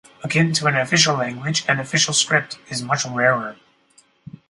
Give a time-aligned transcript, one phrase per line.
[0.23, 3.55] Akin to an official language, an official script is much rarer.